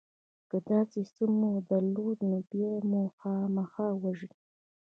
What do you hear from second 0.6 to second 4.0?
داسې څه مو درلودل نو بیا به مو خامخا